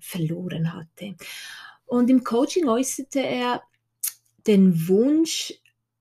verloren 0.00 0.72
hatte. 0.72 1.16
Und 1.86 2.10
im 2.10 2.24
Coaching 2.24 2.68
äußerte 2.68 3.20
er 3.20 3.62
den 4.46 4.88
Wunsch, 4.88 5.52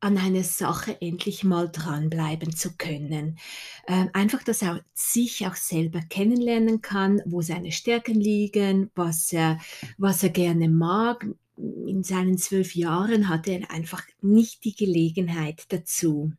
an 0.06 0.20
einer 0.20 0.44
Sache 0.44 1.02
endlich 1.02 1.44
mal 1.44 1.68
dranbleiben 1.68 2.56
zu 2.56 2.78
können. 2.78 3.40
Ähm, 3.88 4.12
einfach, 4.14 4.44
dass 4.44 4.62
er 4.62 4.86
sich 4.94 5.48
auch 5.48 5.56
selber 5.56 6.00
kennenlernen 6.00 6.82
kann, 6.82 7.24
wo 7.26 7.42
seine 7.42 7.72
Stärken 7.72 8.14
liegen, 8.14 8.92
was 8.94 9.34
er, 9.34 9.60
was 9.98 10.22
er 10.22 10.30
gerne 10.30 10.70
mag. 10.70 11.26
In 11.58 12.04
seinen 12.04 12.38
zwölf 12.38 12.76
Jahren 12.76 13.30
hatte 13.30 13.54
er 13.54 13.72
einfach 13.72 14.04
nicht 14.22 14.64
die 14.66 14.76
Gelegenheit 14.76 15.64
dazu. 15.70 16.34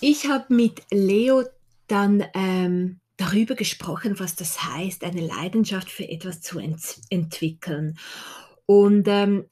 Ich 0.00 0.28
habe 0.30 0.54
mit 0.54 0.80
Leo 0.90 1.44
dann 1.88 2.24
ähm, 2.32 3.00
darüber 3.18 3.54
gesprochen, 3.54 4.18
was 4.18 4.34
das 4.34 4.64
heißt, 4.64 5.04
eine 5.04 5.20
Leidenschaft 5.20 5.90
für 5.90 6.08
etwas 6.08 6.40
zu 6.40 6.58
ent 6.58 7.00
entwickeln. 7.10 7.98
Und 8.64 9.06
ähm, 9.08 9.44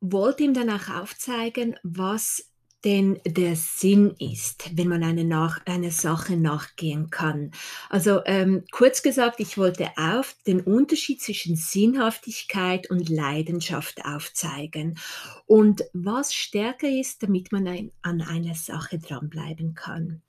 wollte 0.00 0.42
ihm 0.42 0.52
danach 0.52 1.00
aufzeigen, 1.00 1.76
was 1.82 2.52
denn 2.84 3.20
der 3.24 3.54
Sinn 3.54 4.14
ist, 4.18 4.76
wenn 4.76 4.88
man 4.88 5.04
eine, 5.04 5.24
nach, 5.24 5.64
eine 5.66 5.92
Sache 5.92 6.36
nachgehen 6.36 7.10
kann. 7.10 7.52
Also 7.88 8.22
ähm, 8.24 8.64
kurz 8.72 9.02
gesagt, 9.02 9.38
ich 9.38 9.56
wollte 9.56 9.90
auf 9.96 10.34
den 10.46 10.60
Unterschied 10.60 11.22
zwischen 11.22 11.54
Sinnhaftigkeit 11.54 12.90
und 12.90 13.08
Leidenschaft 13.08 14.04
aufzeigen 14.04 14.98
und 15.46 15.84
was 15.92 16.34
stärker 16.34 16.88
ist, 16.88 17.22
damit 17.22 17.52
man 17.52 17.68
ein, 17.68 17.92
an 18.02 18.20
einer 18.20 18.56
Sache 18.56 18.98
dranbleiben 18.98 19.74
kann. 19.74 20.22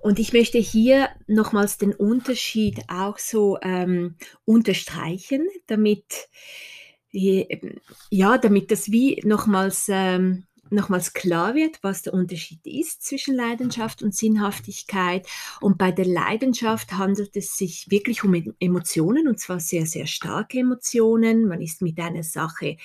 Und 0.00 0.18
ich 0.18 0.32
möchte 0.32 0.58
hier 0.58 1.08
nochmals 1.26 1.78
den 1.78 1.92
Unterschied 1.92 2.82
auch 2.88 3.18
so 3.18 3.58
ähm, 3.62 4.16
unterstreichen, 4.44 5.46
damit 5.66 6.28
ja, 8.10 8.38
damit 8.38 8.70
das 8.70 8.90
wie 8.90 9.22
nochmals, 9.24 9.86
ähm, 9.88 10.44
nochmals 10.70 11.12
klar 11.12 11.54
wird, 11.54 11.78
was 11.82 12.02
der 12.02 12.12
Unterschied 12.12 12.60
ist 12.66 13.02
zwischen 13.02 13.34
Leidenschaft 13.34 14.02
und 14.02 14.14
Sinnhaftigkeit. 14.14 15.26
Und 15.60 15.78
bei 15.78 15.92
der 15.92 16.06
Leidenschaft 16.06 16.92
handelt 16.92 17.36
es 17.36 17.56
sich 17.56 17.90
wirklich 17.90 18.24
um 18.24 18.34
Emotionen, 18.58 19.28
und 19.28 19.38
zwar 19.38 19.60
sehr, 19.60 19.86
sehr 19.86 20.06
starke 20.06 20.58
Emotionen. 20.58 21.46
Man 21.46 21.62
ist 21.62 21.82
mit 21.82 21.98
einer 21.98 22.24
Sache, 22.24 22.76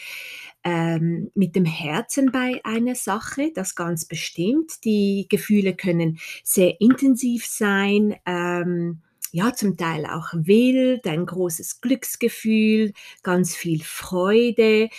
ähm, 0.64 1.31
mit 1.34 1.56
dem 1.56 1.66
Herzen 1.66 2.31
bei 2.31 2.62
einer 2.64 2.95
Sache, 2.95 3.52
das 3.54 3.76
ganz 3.76 4.06
bestimmt. 4.06 4.84
Die 4.86 5.28
Gefühle 5.30 5.76
können 5.76 6.20
sehr 6.44 6.80
intensiv 6.81 7.45
sein. 7.45 8.16
Ähm, 8.26 9.02
ja, 9.32 9.54
zum 9.54 9.78
Teil 9.78 10.06
auch 10.06 10.28
wild, 10.34 11.08
ein 11.08 11.26
großes 11.26 11.82
Glücksgefühl, 11.82 12.94
ganz 13.23 13.56
viel 13.56 13.82
Freude. 13.82 14.89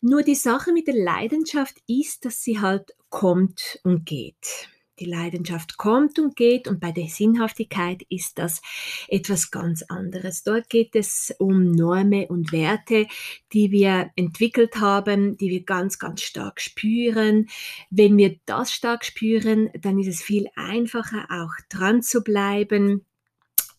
Nur 0.00 0.22
die 0.22 0.34
Sache 0.34 0.72
mit 0.72 0.86
der 0.86 0.94
Leidenschaft 0.94 1.76
ist, 1.86 2.24
dass 2.24 2.42
sie 2.42 2.60
halt 2.60 2.96
kommt 3.10 3.78
und 3.82 4.06
geht. 4.06 4.68
Die 4.98 5.04
Leidenschaft 5.04 5.76
kommt 5.76 6.18
und 6.18 6.36
geht 6.36 6.68
und 6.68 6.80
bei 6.80 6.92
der 6.92 7.08
Sinnhaftigkeit 7.08 8.02
ist 8.08 8.38
das 8.38 8.62
etwas 9.08 9.50
ganz 9.50 9.82
anderes. 9.82 10.42
Dort 10.42 10.70
geht 10.70 10.96
es 10.96 11.34
um 11.38 11.70
Normen 11.72 12.26
und 12.26 12.52
Werte, 12.52 13.06
die 13.52 13.70
wir 13.70 14.10
entwickelt 14.16 14.76
haben, 14.80 15.36
die 15.36 15.50
wir 15.50 15.64
ganz, 15.64 15.98
ganz 15.98 16.22
stark 16.22 16.60
spüren. 16.60 17.48
Wenn 17.90 18.16
wir 18.16 18.36
das 18.46 18.72
stark 18.72 19.04
spüren, 19.04 19.70
dann 19.80 19.98
ist 19.98 20.08
es 20.08 20.22
viel 20.22 20.48
einfacher, 20.56 21.26
auch 21.30 21.52
dran 21.68 22.02
zu 22.02 22.22
bleiben 22.22 23.04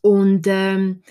und 0.02 0.48
ähm, 0.48 1.04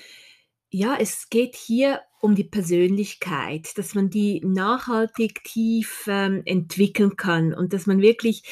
ja, 0.71 0.97
es 0.99 1.29
geht 1.29 1.55
hier 1.55 2.01
um 2.21 2.35
die 2.35 2.45
Persönlichkeit, 2.45 3.77
dass 3.79 3.95
man 3.95 4.11
die 4.11 4.41
nachhaltig 4.45 5.45
tief 5.45 6.07
ähm, 6.09 6.43
entwickeln 6.45 7.17
kann 7.17 7.55
und 7.55 7.73
dass 7.73 7.87
man 7.87 8.01
wirklich 8.01 8.43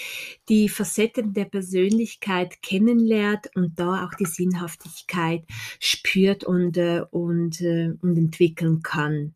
die 0.49 0.69
Facetten 0.69 1.33
der 1.33 1.47
Persönlichkeit 1.47 2.63
kennenlernt 2.63 3.51
und 3.55 3.79
da 3.79 4.05
auch 4.05 4.15
die 4.15 4.27
Sinnhaftigkeit 4.27 5.45
spürt 5.81 6.45
und, 6.45 6.77
äh, 6.77 7.03
und, 7.11 7.61
äh, 7.61 7.93
und 8.01 8.17
entwickeln 8.17 8.83
kann. 8.83 9.35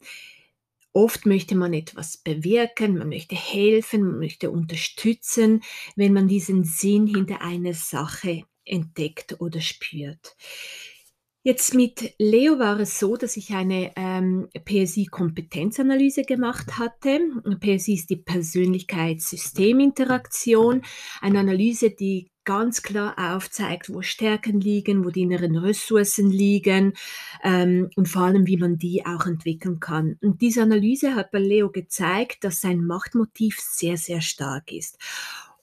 Oft 0.93 1.27
möchte 1.27 1.55
man 1.55 1.75
etwas 1.75 2.16
bewirken, 2.16 2.99
man 2.99 3.10
möchte 3.10 3.37
helfen, 3.37 4.03
man 4.03 4.19
möchte 4.19 4.50
unterstützen, 4.50 5.62
wenn 5.97 6.12
man 6.12 6.28
diesen 6.28 6.65
Sinn 6.65 7.06
hinter 7.06 7.41
einer 7.41 7.75
Sache 7.75 8.43
entdeckt 8.65 9.41
oder 9.41 9.60
spürt. 9.60 10.37
Jetzt 11.44 11.72
mit 11.72 12.15
Leo 12.19 12.59
war 12.59 12.81
es 12.81 12.99
so, 12.99 13.16
dass 13.16 13.37
ich 13.37 13.54
eine 13.54 13.93
ähm, 13.97 14.49
PSI-Kompetenzanalyse 14.65 16.22
gemacht 16.22 16.78
hatte. 16.78 17.21
PSI 17.60 17.94
ist 17.94 18.10
die 18.10 18.16
Persönlichkeitssysteminteraktion, 18.16 20.82
eine 21.21 21.38
Analyse, 21.38 21.91
die 21.91 22.32
ganz 22.44 22.82
klar 22.82 23.34
aufzeigt, 23.34 23.93
wo 23.93 24.03
Stärken 24.03 24.60
liegen, 24.60 25.04
wo 25.04 25.10
die 25.10 25.22
inneren 25.22 25.56
Ressourcen 25.56 26.31
liegen 26.31 26.94
ähm, 27.44 27.91
und 27.94 28.09
vor 28.09 28.22
allem, 28.22 28.47
wie 28.47 28.56
man 28.56 28.78
die 28.78 29.06
auch 29.06 29.27
entwickeln 29.27 29.78
kann. 29.81 30.16
Und 30.22 30.41
diese 30.41 30.62
Analyse 30.62 31.15
hat 31.15 31.31
bei 31.31 31.41
Leo 31.41 31.71
gezeigt, 31.71 32.43
dass 32.44 32.62
sein 32.62 32.84
Machtmotiv 32.84 33.60
sehr, 33.60 33.97
sehr 33.97 34.22
stark 34.22 34.72
ist. 34.72 34.98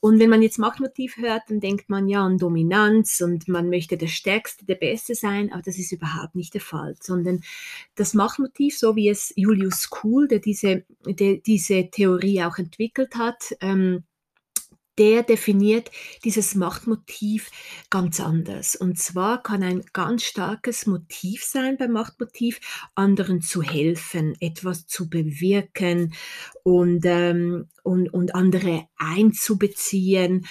Und 0.00 0.18
wenn 0.18 0.30
man 0.30 0.42
jetzt 0.42 0.58
Machtmotiv 0.58 1.16
hört, 1.16 1.42
dann 1.48 1.60
denkt 1.60 1.88
man 1.88 2.08
ja 2.08 2.24
an 2.24 2.38
Dominanz 2.38 3.20
und 3.20 3.48
man 3.48 3.68
möchte 3.68 3.96
der 3.96 4.06
Stärkste, 4.06 4.64
der 4.64 4.74
Beste 4.74 5.14
sein, 5.14 5.52
aber 5.52 5.62
das 5.62 5.78
ist 5.78 5.92
überhaupt 5.92 6.34
nicht 6.34 6.54
der 6.54 6.60
Fall, 6.60 6.94
sondern 7.00 7.42
das 7.94 8.14
Machtmotiv, 8.14 8.78
so 8.78 8.94
wie 8.94 9.08
es 9.08 9.32
Julius 9.36 9.90
Kuhl, 9.90 10.28
der 10.28 10.38
diese, 10.38 10.84
der 11.06 11.38
diese 11.38 11.90
Theorie 11.90 12.42
auch 12.42 12.58
entwickelt 12.58 13.16
hat, 13.16 13.56
ähm, 13.60 14.04
der 14.98 15.22
definiert 15.22 15.90
dieses 16.24 16.54
Machtmotiv 16.54 17.50
ganz 17.90 18.20
anders. 18.20 18.76
Und 18.76 18.98
zwar 18.98 19.42
kann 19.42 19.62
ein 19.62 19.84
ganz 19.92 20.24
starkes 20.24 20.86
Motiv 20.86 21.44
sein 21.44 21.76
beim 21.76 21.92
Machtmotiv, 21.92 22.60
anderen 22.94 23.42
zu 23.42 23.62
helfen, 23.62 24.36
etwas 24.40 24.86
zu 24.86 25.08
bewirken 25.08 26.14
und, 26.62 27.04
ähm, 27.04 27.68
und, 27.82 28.12
und 28.12 28.34
andere 28.34 28.88
einzubeziehen. 28.96 30.46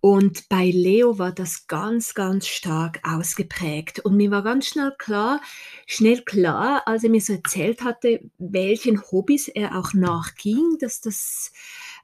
Und 0.00 0.48
bei 0.48 0.70
Leo 0.70 1.18
war 1.18 1.32
das 1.32 1.66
ganz, 1.66 2.14
ganz 2.14 2.46
stark 2.46 3.00
ausgeprägt. 3.02 3.98
Und 4.00 4.16
mir 4.16 4.30
war 4.30 4.44
ganz 4.44 4.68
schnell 4.68 4.92
klar, 4.96 5.40
schnell 5.86 6.22
klar, 6.22 6.82
als 6.86 7.02
er 7.02 7.10
mir 7.10 7.20
so 7.20 7.32
erzählt 7.32 7.82
hatte, 7.82 8.20
welchen 8.38 9.02
Hobbys 9.10 9.48
er 9.48 9.76
auch 9.76 9.94
nachging, 9.94 10.78
dass 10.78 11.00
das 11.00 11.52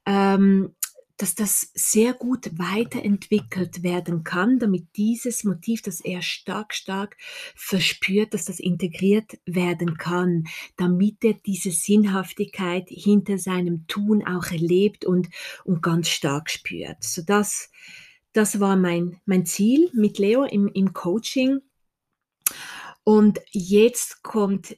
ähm, 0.07 0.75
dass 1.17 1.35
das 1.35 1.71
sehr 1.75 2.13
gut 2.13 2.59
weiterentwickelt 2.59 3.83
werden 3.83 4.25
kann, 4.25 4.59
damit 4.59 4.97
dieses 4.97 5.45
Motiv, 5.45 5.83
das 5.83 6.01
er 6.01 6.23
stark, 6.23 6.75
stark 6.75 7.17
verspürt, 7.55 8.35
dass 8.35 8.45
das 8.45 8.59
integriert 8.59 9.39
werden 9.47 9.97
kann, 9.97 10.45
damit 10.77 11.23
er 11.25 11.35
diese 11.35 11.71
Sinnhaftigkeit 11.71 12.89
hinter 12.89 13.39
seinem 13.39 13.87
Tun 13.87 14.27
auch 14.27 14.47
erlebt 14.51 15.05
und, 15.05 15.29
und 15.65 15.83
ganz 15.83 16.09
stark 16.09 16.51
spürt. 16.51 17.03
So 17.03 17.23
das, 17.23 17.71
das 18.33 18.59
war 18.59 18.77
mein, 18.77 19.21
mein 19.25 19.47
Ziel 19.47 19.91
mit 19.93 20.19
Leo 20.19 20.45
im, 20.45 20.69
im 20.69 20.93
Coaching. 20.93 21.61
Und 23.05 23.41
jetzt 23.53 24.23
kommt 24.23 24.77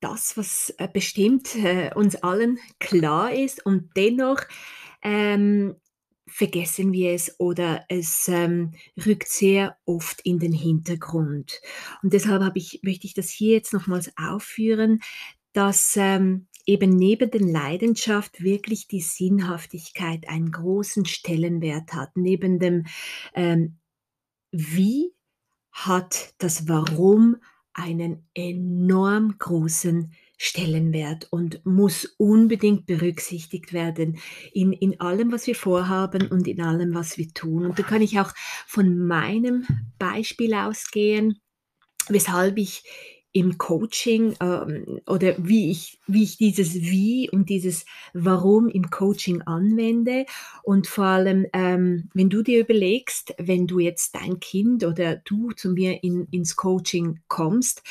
das, 0.00 0.36
was 0.36 0.74
äh, 0.78 0.88
bestimmt 0.92 1.54
äh, 1.56 1.90
uns 1.94 2.16
allen 2.16 2.58
klar 2.78 3.32
ist 3.32 3.64
und 3.64 3.90
dennoch 3.96 4.40
ähm, 5.02 5.76
vergessen 6.26 6.92
wir 6.92 7.12
es 7.12 7.38
oder 7.38 7.84
es 7.88 8.28
ähm, 8.28 8.72
rückt 9.04 9.28
sehr 9.28 9.76
oft 9.84 10.20
in 10.22 10.38
den 10.38 10.52
Hintergrund. 10.52 11.60
Und 12.02 12.12
deshalb 12.12 12.42
ich, 12.56 12.80
möchte 12.82 13.06
ich 13.06 13.14
das 13.14 13.30
hier 13.30 13.52
jetzt 13.52 13.72
nochmals 13.72 14.10
aufführen, 14.16 15.00
dass 15.52 15.96
ähm, 15.96 16.48
eben 16.66 16.90
neben 16.90 17.30
der 17.30 17.40
Leidenschaft 17.40 18.42
wirklich 18.42 18.88
die 18.88 19.00
Sinnhaftigkeit 19.00 20.28
einen 20.28 20.50
großen 20.50 21.06
Stellenwert 21.06 21.92
hat. 21.92 22.16
Neben 22.16 22.58
dem 22.58 22.86
ähm, 23.34 23.78
Wie 24.50 25.14
hat 25.70 26.34
das 26.38 26.68
Warum 26.68 27.36
einen 27.72 28.28
enorm 28.34 29.36
großen 29.38 29.94
Stellenwert 29.94 30.25
und 31.30 31.64
muss 31.64 32.04
unbedingt 32.18 32.86
berücksichtigt 32.86 33.72
werden 33.72 34.18
in, 34.52 34.72
in 34.72 35.00
allem, 35.00 35.32
was 35.32 35.46
wir 35.46 35.54
vorhaben 35.54 36.28
und 36.28 36.46
in 36.46 36.60
allem, 36.60 36.94
was 36.94 37.16
wir 37.16 37.28
tun. 37.32 37.64
Und 37.64 37.78
da 37.78 37.82
kann 37.82 38.02
ich 38.02 38.20
auch 38.20 38.32
von 38.66 38.98
meinem 38.98 39.66
Beispiel 39.98 40.54
ausgehen, 40.54 41.40
weshalb 42.08 42.58
ich 42.58 42.84
im 43.36 43.58
Coaching 43.58 44.34
ähm, 44.40 44.98
oder 45.06 45.34
wie 45.36 45.70
ich, 45.70 46.00
wie 46.06 46.22
ich 46.22 46.38
dieses 46.38 46.72
Wie 46.72 47.28
und 47.28 47.50
dieses 47.50 47.84
Warum 48.14 48.70
im 48.70 48.88
Coaching 48.88 49.42
anwende. 49.42 50.24
Und 50.62 50.86
vor 50.86 51.04
allem, 51.04 51.46
ähm, 51.52 52.08
wenn 52.14 52.30
du 52.30 52.42
dir 52.42 52.60
überlegst, 52.60 53.34
wenn 53.36 53.66
du 53.66 53.78
jetzt 53.78 54.14
dein 54.14 54.40
Kind 54.40 54.84
oder 54.84 55.16
du 55.16 55.52
zu 55.52 55.68
mir 55.72 56.02
in, 56.02 56.26
ins 56.30 56.56
Coaching 56.56 57.20
kommst, 57.28 57.82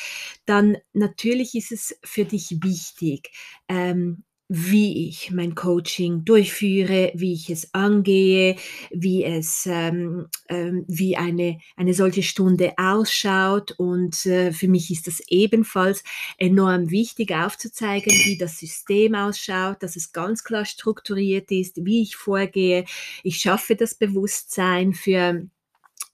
dann 0.48 0.78
natürlich 0.94 1.54
ist 1.54 1.72
es 1.72 1.96
für 2.04 2.26
dich 2.26 2.64
wichtig, 2.64 3.30
ähm, 3.68 4.24
wie 4.48 5.08
ich 5.10 5.32
mein 5.32 5.56
Coaching 5.56 6.24
durchführe, 6.24 7.12
wie 7.16 7.34
ich 7.34 7.50
es 7.50 7.74
angehe, 7.74 8.58
wie 8.92 9.24
es, 9.24 9.66
ähm, 9.66 10.28
ähm, 10.50 10.86
wie 10.88 11.18
eine, 11.18 11.58
eine 11.76 11.94
solche 11.96 12.22
Stunde 12.22 12.74
ausschaut. 12.78 13.72
Und 13.78 14.26
äh, 14.28 14.52
für 14.52 14.68
mich 14.68 14.92
ist 14.92 15.08
das 15.08 15.22
ebenfalls 15.30 16.04
enorm 16.38 16.92
wichtig 16.92 17.32
aufzuzeigen, 17.34 18.14
wie 18.26 18.38
das 18.38 18.60
System 18.60 19.16
ausschaut, 19.16 19.82
dass 19.82 19.96
es 19.96 20.12
ganz 20.12 20.44
klar 20.44 20.66
strukturiert 20.66 21.50
ist, 21.52 21.84
wie 21.84 22.04
ich 22.04 22.16
vorgehe. 22.16 22.86
Ich 23.24 23.38
schaffe 23.38 23.76
das 23.76 23.96
Bewusstsein 23.96 24.94
für 24.94 25.48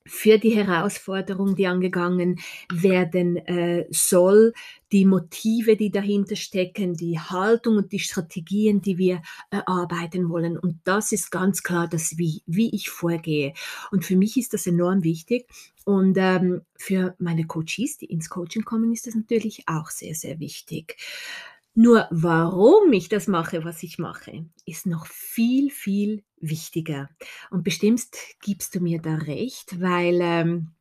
für 0.06 0.38
die 0.38 0.56
Herausforderung, 0.56 1.56
die 1.56 1.68
angegangen 1.68 2.40
werden 2.72 3.38
äh, 3.38 3.86
soll, 3.92 4.54
die 4.92 5.06
Motive, 5.06 5.78
die 5.78 5.92
dahinter 5.92 6.36
stecken, 6.36 6.96
die 6.96 7.20
Haltung 7.20 7.78
und 7.78 7.92
die 7.92 8.00
Strategien, 8.00 8.82
die 8.82 8.98
wir 8.98 9.22
erarbeiten 9.50 10.30
wollen. 10.30 10.58
Und 10.58 10.80
das 10.84 11.12
ist 11.12 11.32
ganz 11.32 11.64
klar 11.64 11.88
das 11.88 12.18
Wie, 12.18 12.42
wie 12.46 12.74
ich 12.76 12.90
vorgehe. 12.90 13.54
Und 13.92 14.06
für 14.06 14.16
mich 14.16 14.38
ist 14.38 14.54
das 14.54 14.68
enorm 14.68 15.04
wichtig. 15.04 15.48
Und 15.86 16.18
ähm, 16.18 16.62
für 16.76 17.16
meine 17.18 17.46
Coaches, 17.46 17.98
die 17.98 18.06
ins 18.06 18.30
Coaching 18.30 18.64
kommen, 18.64 18.92
ist 18.92 19.08
das 19.08 19.16
natürlich 19.16 19.64
auch 19.68 19.90
sehr, 19.90 20.14
sehr 20.14 20.40
wichtig. 20.40 20.98
Nur 21.74 22.08
warum 22.12 22.92
ich 22.92 23.08
das 23.08 23.28
mache, 23.28 23.64
was 23.64 23.82
ich 23.84 23.98
mache, 23.98 24.46
ist 24.66 24.86
noch 24.86 25.06
viel, 25.06 25.70
viel 25.70 26.24
wichtiger. 26.40 27.10
Und 27.50 27.64
bestimmt 27.64 28.10
gibst 28.42 28.76
du 28.76 28.82
mir 28.82 29.02
da 29.02 29.16
recht, 29.16 29.80
weil 29.80 30.20
ähm, 30.22 30.72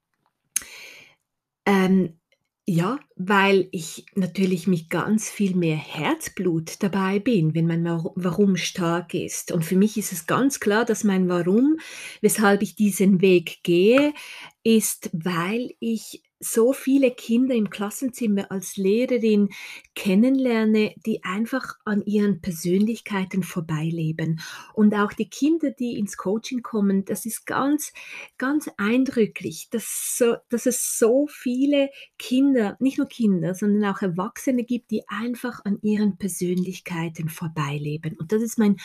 ähm, 1.64 2.20
ja, 2.66 3.00
weil 3.16 3.68
ich 3.72 4.06
natürlich 4.14 4.68
mit 4.68 4.90
ganz 4.90 5.28
viel 5.28 5.56
mehr 5.56 5.76
Herzblut 5.76 6.82
dabei 6.82 7.18
bin, 7.18 7.54
wenn 7.54 7.66
mein 7.66 7.84
Warum 7.84 8.56
stark 8.56 9.12
ist. 9.12 9.50
Und 9.50 9.64
für 9.64 9.74
mich 9.74 9.96
ist 9.96 10.12
es 10.12 10.26
ganz 10.26 10.60
klar, 10.60 10.84
dass 10.84 11.02
mein 11.02 11.28
Warum, 11.28 11.78
weshalb 12.20 12.62
ich 12.62 12.76
diesen 12.76 13.20
Weg 13.20 13.64
gehe, 13.64 14.14
ist, 14.62 15.10
weil 15.12 15.74
ich 15.80 16.22
so 16.40 16.72
viele 16.72 17.10
Kinder 17.10 17.54
im 17.54 17.68
Klassenzimmer 17.68 18.50
als 18.50 18.78
Lehrerin 18.78 19.50
kennenlerne, 19.94 20.94
die 21.04 21.22
einfach 21.22 21.74
an 21.84 22.02
ihren 22.06 22.40
Persönlichkeiten 22.40 23.42
vorbeileben. 23.42 24.40
Und 24.72 24.94
auch 24.94 25.12
die 25.12 25.28
Kinder, 25.28 25.70
die 25.70 25.98
ins 25.98 26.16
Coaching 26.16 26.62
kommen, 26.62 27.04
das 27.04 27.26
ist 27.26 27.44
ganz, 27.44 27.92
ganz 28.38 28.70
eindrücklich, 28.78 29.68
dass, 29.70 30.16
so, 30.16 30.36
dass 30.48 30.64
es 30.64 30.98
so 30.98 31.26
viele 31.30 31.90
Kinder, 32.18 32.78
nicht 32.80 32.96
nur 32.96 33.06
Kinder, 33.06 33.54
sondern 33.54 33.94
auch 33.94 34.00
Erwachsene 34.00 34.64
gibt, 34.64 34.90
die 34.90 35.06
einfach 35.08 35.62
an 35.66 35.78
ihren 35.82 36.16
Persönlichkeiten 36.16 37.28
vorbeileben. 37.28 38.16
Und 38.18 38.32
das 38.32 38.40
ist 38.40 38.58
mein 38.58 38.78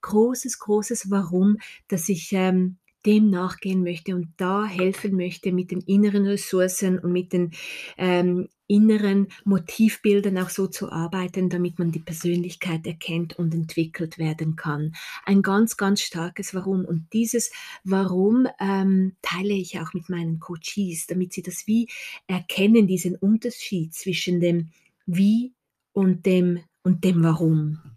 großes, 0.00 0.58
großes 0.58 1.10
Warum, 1.10 1.58
dass 1.88 2.08
ich 2.08 2.32
ähm, 2.32 2.78
dem 3.06 3.30
nachgehen 3.30 3.82
möchte 3.82 4.14
und 4.14 4.28
da 4.36 4.64
helfen 4.64 5.16
möchte 5.16 5.52
mit 5.52 5.70
den 5.70 5.80
inneren 5.80 6.26
Ressourcen 6.26 6.98
und 6.98 7.12
mit 7.12 7.32
den 7.32 7.52
ähm, 7.98 8.48
inneren 8.72 9.28
Motivbildern 9.44 10.38
auch 10.38 10.48
so 10.48 10.66
zu 10.66 10.90
arbeiten, 10.90 11.50
damit 11.50 11.78
man 11.78 11.92
die 11.92 12.00
Persönlichkeit 12.00 12.86
erkennt 12.86 13.38
und 13.38 13.54
entwickelt 13.54 14.16
werden 14.16 14.56
kann. 14.56 14.94
Ein 15.26 15.42
ganz, 15.42 15.76
ganz 15.76 16.00
starkes 16.00 16.54
Warum. 16.54 16.84
Und 16.86 17.12
dieses 17.12 17.52
Warum 17.84 18.48
ähm, 18.58 19.16
teile 19.20 19.52
ich 19.52 19.78
auch 19.78 19.92
mit 19.92 20.08
meinen 20.08 20.40
Coaches, 20.40 21.06
damit 21.06 21.34
sie 21.34 21.42
das 21.42 21.66
wie 21.66 21.88
erkennen, 22.26 22.86
diesen 22.86 23.16
Unterschied 23.16 23.94
zwischen 23.94 24.40
dem 24.40 24.70
Wie 25.04 25.52
und 25.92 26.24
dem 26.24 26.60
und 26.82 27.04
dem 27.04 27.22
Warum. 27.22 27.91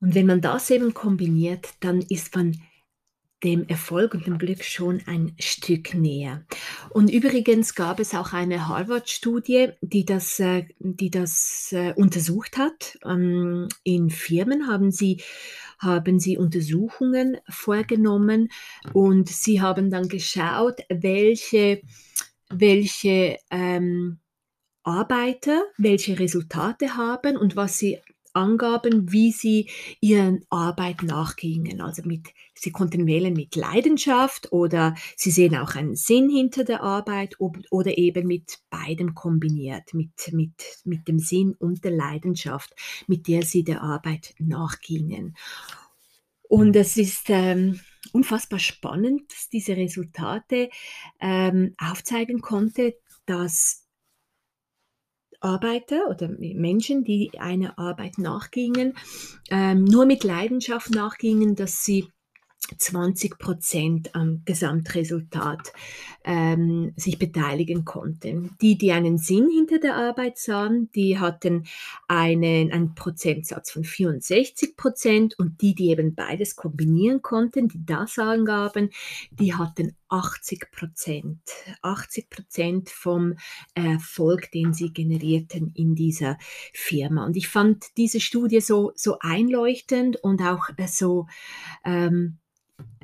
Und 0.00 0.14
wenn 0.14 0.26
man 0.26 0.40
das 0.40 0.70
eben 0.70 0.94
kombiniert, 0.94 1.74
dann 1.80 2.00
ist 2.02 2.34
man 2.36 2.56
dem 3.44 3.68
Erfolg 3.68 4.14
und 4.14 4.26
dem 4.26 4.38
Glück 4.38 4.64
schon 4.64 5.02
ein 5.06 5.34
Stück 5.38 5.94
näher. 5.94 6.44
Und 6.90 7.10
übrigens 7.10 7.74
gab 7.74 8.00
es 8.00 8.14
auch 8.14 8.32
eine 8.32 8.66
Harvard-Studie, 8.66 9.70
die 9.82 10.04
das, 10.04 10.40
äh, 10.40 10.64
die 10.78 11.10
das 11.10 11.68
äh, 11.72 11.92
untersucht 11.94 12.56
hat. 12.56 12.98
Ähm, 13.04 13.68
in 13.84 14.10
Firmen 14.10 14.66
haben 14.68 14.90
sie, 14.90 15.22
haben 15.78 16.18
sie 16.18 16.38
Untersuchungen 16.38 17.36
vorgenommen 17.48 18.48
und 18.94 19.28
sie 19.28 19.60
haben 19.60 19.90
dann 19.90 20.08
geschaut, 20.08 20.80
welche, 20.88 21.82
welche 22.48 23.38
ähm, 23.50 24.18
Arbeiter 24.82 25.64
welche 25.78 26.16
Resultate 26.16 26.96
haben 26.96 27.36
und 27.36 27.56
was 27.56 27.76
sie 27.76 27.98
Angaben, 28.36 29.10
wie 29.10 29.32
sie 29.32 29.68
ihren 30.00 30.44
Arbeit 30.50 31.02
nachgingen. 31.02 31.80
Also 31.80 32.02
mit, 32.04 32.28
sie 32.54 32.70
konnten 32.70 33.06
wählen 33.06 33.34
mit 33.34 33.56
Leidenschaft 33.56 34.52
oder 34.52 34.94
sie 35.16 35.30
sehen 35.30 35.56
auch 35.56 35.74
einen 35.74 35.96
Sinn 35.96 36.28
hinter 36.28 36.64
der 36.64 36.82
Arbeit 36.82 37.36
oder 37.38 37.98
eben 37.98 38.26
mit 38.26 38.58
beidem 38.70 39.14
kombiniert, 39.14 39.94
mit, 39.94 40.32
mit, 40.32 40.52
mit 40.84 41.08
dem 41.08 41.18
Sinn 41.18 41.54
und 41.58 41.84
der 41.84 41.92
Leidenschaft, 41.92 42.74
mit 43.06 43.26
der 43.26 43.42
sie 43.42 43.64
der 43.64 43.82
Arbeit 43.82 44.34
nachgingen. 44.38 45.34
Und 46.48 46.76
es 46.76 46.96
ist 46.96 47.24
ähm, 47.28 47.80
unfassbar 48.12 48.58
spannend, 48.58 49.32
dass 49.32 49.48
diese 49.48 49.76
Resultate 49.76 50.70
ähm, 51.20 51.74
aufzeigen 51.78 52.40
konnte, 52.40 52.96
dass 53.24 53.85
Arbeiter 55.46 56.08
oder 56.10 56.28
Menschen, 56.28 57.04
die 57.04 57.30
einer 57.38 57.78
Arbeit 57.78 58.18
nachgingen, 58.18 58.94
ähm, 59.50 59.84
nur 59.84 60.04
mit 60.04 60.24
Leidenschaft 60.24 60.90
nachgingen, 60.90 61.54
dass 61.54 61.84
sie 61.84 62.08
20 62.78 63.38
Prozent 63.38 64.14
am 64.14 64.42
Gesamtresultat 64.44 65.72
ähm, 66.24 66.92
sich 66.96 67.18
beteiligen 67.18 67.84
konnten. 67.84 68.56
Die, 68.60 68.76
die 68.76 68.90
einen 68.92 69.18
Sinn 69.18 69.48
hinter 69.48 69.78
der 69.78 69.94
Arbeit 69.94 70.38
sahen, 70.38 70.90
die 70.94 71.18
hatten 71.18 71.64
einen, 72.08 72.72
einen 72.72 72.94
Prozentsatz 72.94 73.70
von 73.70 73.84
64 73.84 74.76
Prozent 74.76 75.38
und 75.38 75.60
die, 75.60 75.74
die 75.74 75.90
eben 75.90 76.14
beides 76.14 76.56
kombinieren 76.56 77.22
konnten, 77.22 77.68
die 77.68 77.84
das 77.84 78.18
angaben, 78.18 78.90
die 79.30 79.54
hatten 79.54 79.96
80 80.08 80.70
Prozent. 80.70 81.40
80 81.82 82.30
Prozent 82.30 82.90
vom 82.90 83.34
Erfolg, 83.74 84.50
den 84.52 84.72
sie 84.72 84.92
generierten 84.92 85.72
in 85.74 85.94
dieser 85.94 86.38
Firma. 86.72 87.26
Und 87.26 87.36
ich 87.36 87.48
fand 87.48 87.84
diese 87.96 88.20
Studie 88.20 88.60
so, 88.60 88.92
so 88.94 89.18
einleuchtend 89.20 90.16
und 90.22 90.42
auch 90.42 90.68
äh, 90.76 90.86
so, 90.86 91.26
ähm, 91.84 92.38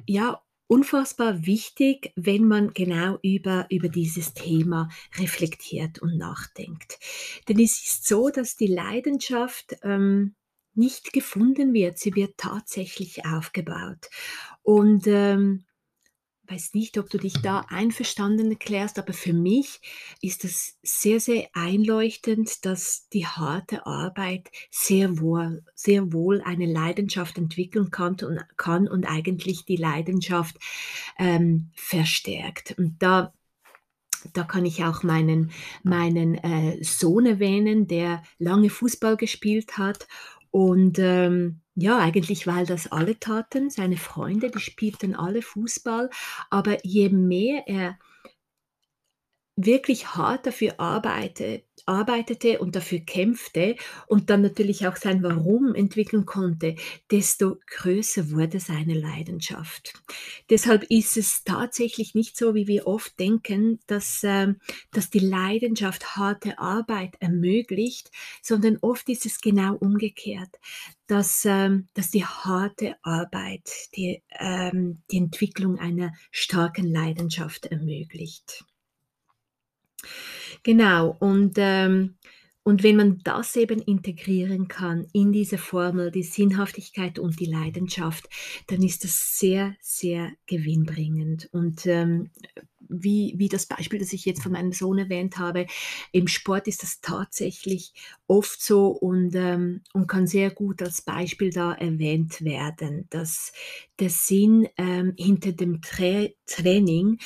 ja, 0.07 0.43
unfassbar 0.67 1.45
wichtig, 1.45 2.13
wenn 2.17 2.49
man 2.49 2.73
genau 2.73 3.19
über, 3.23 3.67
über 3.69 3.91
dieses 3.91 4.33
Thema 4.33 4.89
reflektiert 5.19 5.99
und 5.99 6.17
nachdenkt. 6.17 6.99
Denn 7.47 7.59
es 7.59 7.85
ist 7.85 8.09
so, 8.09 8.31
dass 8.31 8.57
die 8.57 8.69
Leidenschaft 8.69 9.77
ähm, 9.83 10.35
nicht 10.75 11.13
gefunden 11.13 11.75
wird, 11.75 11.99
sie 11.99 12.15
wird 12.15 12.39
tatsächlich 12.39 13.27
aufgebaut. 13.27 14.09
Und 14.63 15.07
ähm, 15.07 15.67
weiß 16.49 16.75
nicht, 16.75 16.99
ob 16.99 17.09
du 17.09 17.19
dich 17.19 17.35
da 17.43 17.65
einverstanden 17.69 18.51
erklärst, 18.51 18.99
aber 18.99 19.13
für 19.13 19.33
mich 19.33 19.81
ist 20.21 20.45
es 20.45 20.77
sehr, 20.83 21.21
sehr 21.21 21.49
einleuchtend, 21.55 22.65
dass 22.67 23.09
die 23.11 23.27
harte 23.27 23.87
Arbeit 23.87 24.51
sehr 24.71 25.21
wohl, 25.21 25.65
sehr 25.75 26.13
wohl 26.13 26.43
eine 26.43 26.67
Leidenschaft 26.67 27.39
entwickeln 27.39 27.91
kann 27.91 28.17
und, 28.23 28.41
kann 28.57 28.89
und 28.89 29.07
eigentlich 29.07 29.65
die 29.65 29.77
Leidenschaft 29.77 30.57
ähm, 31.19 31.71
verstärkt. 31.75 32.75
Und 32.79 32.97
da 33.03 33.33
da 34.35 34.45
kann 34.45 34.65
ich 34.65 34.85
auch 34.85 35.03
meinen, 35.03 35.51
meinen 35.83 36.35
äh, 36.35 36.83
Sohn 36.85 37.27
erwähnen, 37.27 37.89
der 37.89 38.23
lange 38.39 38.71
Fußball 38.71 39.17
gespielt 39.17 39.79
hat 39.79 40.07
und 40.53 40.99
ähm, 41.01 41.63
ja, 41.75 41.99
eigentlich, 41.99 42.47
weil 42.47 42.67
das 42.67 42.93
alle 42.93 43.19
taten, 43.19 43.71
seine 43.71 43.97
Freunde, 43.97 44.51
die 44.51 44.61
spielten 44.61 45.17
alle 45.17 45.43
Fußball, 45.43 46.11
aber 46.51 46.85
je 46.85 47.09
mehr 47.09 47.65
er 47.67 47.99
wirklich 49.57 50.15
hart 50.15 50.47
dafür 50.47 50.81
arbeitet 50.81 51.65
arbeitete 51.87 52.59
und 52.61 52.77
dafür 52.77 53.01
kämpfte 53.01 53.77
und 54.07 54.31
dann 54.31 54.43
natürlich 54.43 54.87
auch 54.87 54.97
sein 54.97 55.23
Warum 55.23 55.75
entwickeln 55.75 56.27
konnte, 56.27 56.77
desto 57.11 57.57
größer 57.67 58.31
wurde 58.31 58.61
seine 58.61 58.95
Leidenschaft. 58.95 59.95
Deshalb 60.51 60.85
ist 60.85 61.17
es 61.17 61.45
tatsächlich 61.45 62.15
nicht 62.15 62.37
so, 62.37 62.55
wie 62.55 62.67
wir 62.67 62.87
oft 62.87 63.19
denken, 63.19 63.81
dass, 63.87 64.23
äh, 64.23 64.55
dass 64.93 65.11
die 65.11 65.19
Leidenschaft 65.19 66.17
harte 66.17 66.59
Arbeit 66.59 67.17
ermöglicht, 67.21 68.11
sondern 68.43 68.79
oft 68.81 69.09
ist 69.09 69.27
es 69.27 69.41
genau 69.41 69.75
umgekehrt, 69.75 70.59
dass, 71.07 71.45
ähm, 71.45 71.89
dass 71.95 72.11
die 72.11 72.25
harte 72.25 72.97
Arbeit 73.03 73.69
die, 73.97 74.23
ähm, 74.39 75.03
die 75.11 75.19
Entwicklung 75.19 75.79
einer 75.79 76.13
starken 76.31 76.91
Leidenschaft 76.91 77.67
ermöglicht. 77.67 78.65
Genau, 80.63 81.17
und, 81.19 81.55
ähm, 81.57 82.15
und 82.63 82.85
wenn 82.85 82.95
man 82.97 83.19
das 83.25 83.57
eben 83.57 83.81
integrieren 83.81 84.69
kann 84.69 85.09
in 85.13 85.33
diese 85.33 85.59
Formel, 85.59 86.13
die 86.13 86.23
Sinnhaftigkeit 86.23 87.19
und 87.19 87.41
die 87.41 87.47
Leidenschaft, 87.47 88.29
dann 88.69 88.83
ist 88.83 89.03
das 89.03 89.37
sehr, 89.39 89.75
sehr 89.81 90.31
gewinnbringend. 90.47 91.49
Und 91.53 91.85
ähm, 91.87 92.31
wie, 92.89 93.35
wie 93.39 93.49
das 93.49 93.67
Beispiel, 93.67 93.99
das 93.99 94.13
ich 94.13 94.25
jetzt 94.25 94.43
von 94.45 94.53
meinem 94.53 94.71
Sohn 94.73 94.99
erwähnt 94.99 95.39
habe, 95.39 95.67
im 96.13 96.29
Sport 96.29 96.69
ist 96.69 96.85
das 96.85 97.01
tatsächlich 97.01 97.93
oft 98.29 98.63
so 98.63 98.89
und, 98.89 99.35
ähm, 99.35 99.83
und 99.93 100.07
kann 100.07 100.29
sehr 100.29 100.51
gut 100.53 100.81
als 100.83 101.03
Beispiel 101.03 101.51
da 101.51 101.73
erwähnt 101.73 102.45
werden, 102.45 103.07
dass 103.11 103.53
der 103.99 104.11
Sinn 104.11 104.69
ähm, 104.77 105.15
hinter 105.19 105.51
dem 105.53 105.81
Tra 105.83 106.29
Training 106.47 107.19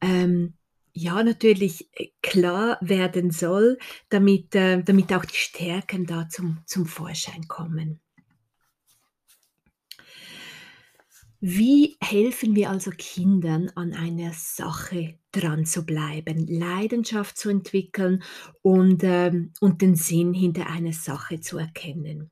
ähm, 0.00 0.54
ja, 0.94 1.22
natürlich 1.22 1.88
äh, 1.94 2.10
klar 2.22 2.78
werden 2.80 3.30
soll, 3.30 3.78
damit, 4.08 4.54
äh, 4.54 4.82
damit 4.82 5.12
auch 5.12 5.24
die 5.24 5.36
Stärken 5.36 6.06
da 6.06 6.28
zum, 6.28 6.62
zum 6.66 6.86
Vorschein 6.86 7.48
kommen. 7.48 8.00
Wie 11.40 11.96
helfen 12.00 12.56
wir 12.56 12.70
also 12.70 12.90
Kindern 12.90 13.70
an 13.74 13.92
einer 13.92 14.32
Sache 14.32 15.18
dran 15.30 15.66
zu 15.66 15.84
bleiben, 15.84 16.46
Leidenschaft 16.46 17.36
zu 17.36 17.50
entwickeln 17.50 18.22
und, 18.62 19.02
ähm, 19.04 19.52
und 19.60 19.82
den 19.82 19.94
Sinn 19.94 20.32
hinter 20.32 20.68
einer 20.68 20.94
Sache 20.94 21.40
zu 21.40 21.58
erkennen? 21.58 22.30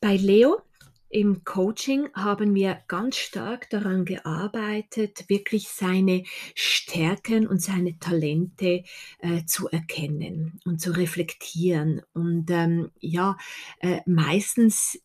Bei 0.00 0.16
Leo 0.16 0.62
im 1.10 1.44
Coaching 1.44 2.08
haben 2.14 2.54
wir 2.54 2.78
ganz 2.86 3.16
stark 3.16 3.68
daran 3.68 4.04
gearbeitet, 4.04 5.28
wirklich 5.28 5.68
seine 5.68 6.22
Stärken 6.54 7.48
und 7.48 7.60
seine 7.60 7.98
Talente 7.98 8.84
äh, 9.18 9.44
zu 9.44 9.68
erkennen 9.68 10.60
und 10.64 10.80
zu 10.80 10.92
reflektieren. 10.92 12.02
Und 12.14 12.50
ähm, 12.50 12.92
ja, 13.00 13.36
äh, 13.80 14.00
meistens 14.06 15.00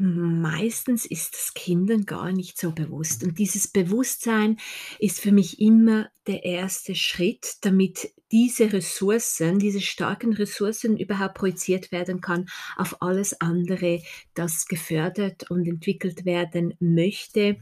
Meistens 0.00 1.06
ist 1.06 1.34
es 1.34 1.54
Kindern 1.54 2.04
gar 2.04 2.30
nicht 2.30 2.56
so 2.56 2.70
bewusst. 2.70 3.24
Und 3.24 3.36
dieses 3.38 3.66
Bewusstsein 3.66 4.56
ist 5.00 5.18
für 5.18 5.32
mich 5.32 5.60
immer 5.60 6.08
der 6.28 6.44
erste 6.44 6.94
Schritt, 6.94 7.56
damit 7.62 8.12
diese 8.30 8.72
Ressourcen, 8.72 9.58
diese 9.58 9.80
starken 9.80 10.34
Ressourcen 10.34 10.96
überhaupt 10.96 11.34
projiziert 11.34 11.90
werden 11.90 12.20
kann 12.20 12.46
auf 12.76 13.02
alles 13.02 13.40
andere, 13.40 14.00
das 14.34 14.66
gefördert 14.66 15.50
und 15.50 15.66
entwickelt 15.66 16.24
werden 16.24 16.74
möchte. 16.78 17.56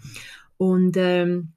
Und 0.59 0.97
ähm, 0.99 1.55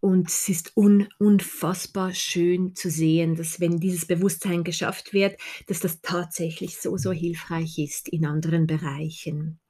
und 0.00 0.28
es 0.28 0.50
ist 0.50 0.76
un, 0.76 1.08
unfassbar 1.18 2.12
schön 2.12 2.74
zu 2.74 2.90
sehen, 2.90 3.36
dass 3.36 3.58
wenn 3.58 3.80
dieses 3.80 4.06
Bewusstsein 4.06 4.64
geschafft 4.64 5.14
wird, 5.14 5.40
dass 5.66 5.80
das 5.80 6.02
tatsächlich 6.02 6.78
so, 6.78 6.98
so 6.98 7.10
hilfreich 7.10 7.78
ist 7.78 8.08
in 8.08 8.26
anderen 8.26 8.66
Bereichen. 8.66 9.61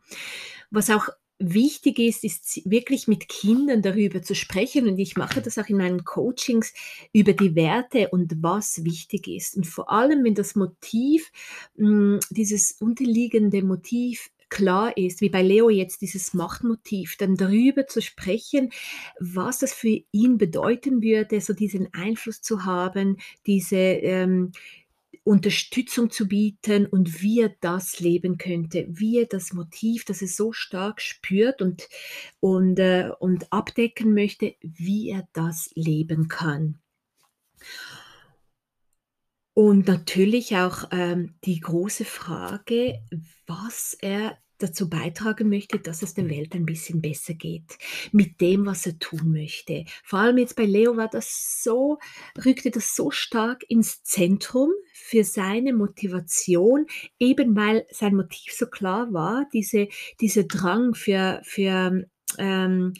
Was 0.70 0.90
auch 0.90 1.08
wichtig 1.38 1.98
ist, 1.98 2.24
ist 2.24 2.62
wirklich 2.70 3.08
mit 3.08 3.28
Kindern 3.28 3.82
darüber 3.82 4.22
zu 4.22 4.34
sprechen 4.34 4.88
und 4.88 4.98
ich 4.98 5.16
mache 5.16 5.42
das 5.42 5.58
auch 5.58 5.68
in 5.68 5.76
meinen 5.76 6.04
Coachings 6.04 6.72
über 7.12 7.32
die 7.32 7.54
Werte 7.54 8.08
und 8.10 8.42
was 8.42 8.84
wichtig 8.84 9.28
ist. 9.28 9.56
Und 9.56 9.66
vor 9.66 9.90
allem, 9.90 10.24
wenn 10.24 10.34
das 10.34 10.54
Motiv, 10.54 11.30
hm, 11.76 12.20
dieses 12.30 12.72
unterliegende 12.72 13.62
Motiv 13.62 14.30
klar 14.48 14.94
ist, 14.98 15.22
wie 15.22 15.30
bei 15.30 15.42
Leo 15.42 15.70
jetzt 15.70 16.02
dieses 16.02 16.34
Machtmotiv, 16.34 17.16
dann 17.16 17.36
darüber 17.36 17.86
zu 17.86 18.02
sprechen, 18.02 18.70
was 19.18 19.60
das 19.60 19.72
für 19.72 20.02
ihn 20.12 20.36
bedeuten 20.36 21.00
würde, 21.00 21.40
so 21.40 21.54
diesen 21.54 21.92
Einfluss 21.94 22.42
zu 22.42 22.66
haben, 22.66 23.16
diese 23.46 23.76
ähm, 23.76 24.52
Unterstützung 25.24 26.10
zu 26.10 26.26
bieten 26.26 26.86
und 26.86 27.22
wie 27.22 27.40
er 27.40 27.54
das 27.60 28.00
leben 28.00 28.38
könnte, 28.38 28.86
wie 28.88 29.18
er 29.18 29.26
das 29.26 29.52
Motiv, 29.52 30.04
das 30.04 30.20
er 30.20 30.28
so 30.28 30.52
stark 30.52 31.00
spürt 31.00 31.62
und, 31.62 31.88
und, 32.40 32.78
äh, 32.78 33.10
und 33.20 33.52
abdecken 33.52 34.14
möchte, 34.14 34.56
wie 34.60 35.10
er 35.10 35.28
das 35.32 35.70
leben 35.74 36.28
kann. 36.28 36.80
Und 39.54 39.86
natürlich 39.86 40.56
auch 40.56 40.88
ähm, 40.92 41.34
die 41.44 41.60
große 41.60 42.04
Frage, 42.04 43.02
was 43.46 43.96
er 44.00 44.38
dazu 44.62 44.88
beitragen 44.88 45.48
möchte, 45.48 45.78
dass 45.78 46.02
es 46.02 46.14
der 46.14 46.28
Welt 46.28 46.54
ein 46.54 46.66
bisschen 46.66 47.00
besser 47.00 47.34
geht 47.34 47.78
mit 48.12 48.40
dem, 48.40 48.66
was 48.66 48.86
er 48.86 48.98
tun 48.98 49.32
möchte. 49.32 49.84
Vor 50.04 50.20
allem 50.20 50.38
jetzt 50.38 50.56
bei 50.56 50.64
Leo 50.64 50.96
war 50.96 51.08
das 51.08 51.62
so, 51.62 51.98
rückte 52.44 52.70
das 52.70 52.94
so 52.94 53.10
stark 53.10 53.64
ins 53.68 54.02
Zentrum 54.02 54.70
für 54.92 55.24
seine 55.24 55.72
Motivation, 55.72 56.86
eben 57.18 57.56
weil 57.56 57.86
sein 57.90 58.14
Motiv 58.14 58.52
so 58.52 58.66
klar 58.66 59.12
war, 59.12 59.46
diese, 59.52 59.88
dieser 60.20 60.44
Drang 60.44 60.94
für, 60.94 61.40
für 61.44 62.04
ähm, 62.38 62.94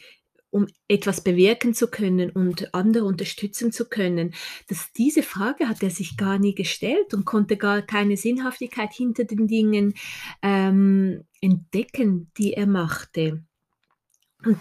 um 0.52 0.66
etwas 0.86 1.24
bewirken 1.24 1.72
zu 1.72 1.88
können 1.88 2.30
und 2.30 2.74
andere 2.74 3.04
unterstützen 3.04 3.72
zu 3.72 3.88
können, 3.88 4.34
dass 4.68 4.92
diese 4.92 5.22
Frage 5.22 5.66
hat 5.66 5.82
er 5.82 5.90
sich 5.90 6.18
gar 6.18 6.38
nie 6.38 6.54
gestellt 6.54 7.14
und 7.14 7.24
konnte 7.24 7.56
gar 7.56 7.80
keine 7.80 8.18
Sinnhaftigkeit 8.18 8.92
hinter 8.92 9.24
den 9.24 9.48
Dingen 9.48 9.94
ähm, 10.42 11.24
entdecken, 11.40 12.30
die 12.36 12.52
er 12.52 12.66
machte. 12.66 13.42
Und 14.44 14.58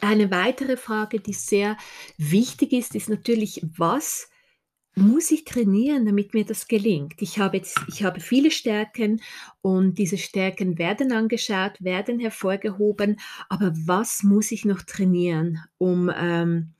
eine 0.00 0.30
weitere 0.30 0.78
Frage, 0.78 1.20
die 1.20 1.34
sehr 1.34 1.76
wichtig 2.16 2.72
ist, 2.72 2.94
ist 2.94 3.10
natürlich, 3.10 3.62
was 3.76 4.30
muss 4.98 5.30
ich 5.30 5.44
trainieren, 5.44 6.06
damit 6.06 6.34
mir 6.34 6.44
das 6.44 6.68
gelingt? 6.68 7.22
Ich 7.22 7.38
habe, 7.38 7.58
jetzt, 7.58 7.80
ich 7.88 8.02
habe 8.04 8.20
viele 8.20 8.50
Stärken 8.50 9.20
und 9.60 9.98
diese 9.98 10.18
Stärken 10.18 10.78
werden 10.78 11.12
angeschaut, 11.12 11.72
werden 11.80 12.18
hervorgehoben, 12.20 13.18
aber 13.48 13.72
was 13.74 14.22
muss 14.22 14.52
ich 14.52 14.64
noch 14.64 14.82
trainieren, 14.82 15.60
um, 15.78 16.10
ähm, 16.14 16.74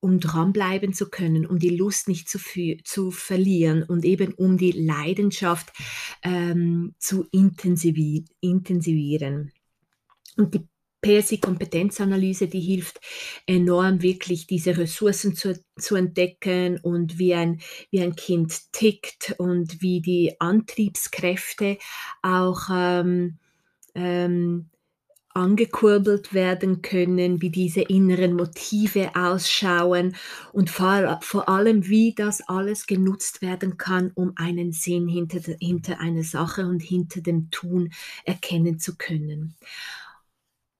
um 0.00 0.20
dranbleiben 0.20 0.92
zu 0.92 1.08
können, 1.08 1.46
um 1.46 1.58
die 1.58 1.76
Lust 1.76 2.08
nicht 2.08 2.28
zu, 2.28 2.38
zu 2.84 3.10
verlieren 3.10 3.82
und 3.82 4.04
eben 4.04 4.32
um 4.34 4.56
die 4.56 4.72
Leidenschaft 4.72 5.72
ähm, 6.22 6.94
zu 6.98 7.26
intensivi 7.30 8.24
intensivieren? 8.40 9.52
Und 10.36 10.54
die 10.54 10.66
PSI-Kompetenzanalyse, 11.06 12.48
die 12.48 12.60
hilft 12.60 13.00
enorm 13.46 14.02
wirklich 14.02 14.46
diese 14.48 14.76
Ressourcen 14.76 15.36
zu, 15.36 15.58
zu 15.78 15.94
entdecken 15.94 16.80
und 16.82 17.18
wie 17.18 17.34
ein, 17.34 17.60
wie 17.90 18.00
ein 18.00 18.16
Kind 18.16 18.72
tickt 18.72 19.34
und 19.38 19.80
wie 19.80 20.00
die 20.00 20.34
Antriebskräfte 20.40 21.78
auch 22.22 22.62
ähm, 22.72 23.38
ähm, 23.94 24.70
angekurbelt 25.32 26.32
werden 26.32 26.80
können, 26.80 27.42
wie 27.42 27.50
diese 27.50 27.82
inneren 27.82 28.34
Motive 28.34 29.14
ausschauen 29.14 30.16
und 30.52 30.70
vor, 30.70 31.20
vor, 31.22 31.48
allem, 31.48 31.86
wie 31.86 32.14
das 32.14 32.40
alles 32.48 32.86
genutzt 32.86 33.42
werden 33.42 33.76
kann, 33.76 34.12
um 34.14 34.32
einen 34.36 34.72
Sinn 34.72 35.06
hinter, 35.08 35.40
hinter 35.60 36.00
einer 36.00 36.24
Sache 36.24 36.66
und 36.66 36.80
hinter 36.80 37.20
dem 37.20 37.50
Tun 37.50 37.90
erkennen 38.24 38.78
zu 38.78 38.96
können. 38.96 39.56